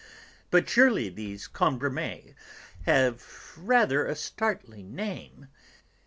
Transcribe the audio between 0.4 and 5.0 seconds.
But surely these Cambremers have rather a startling